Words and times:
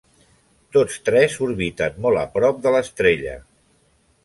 Tots 0.77 0.95
tres 1.09 1.35
orbiten 1.49 2.01
molt 2.07 2.23
a 2.23 2.25
prop 2.39 2.65
de 2.65 2.75
l'estrella. 2.79 3.39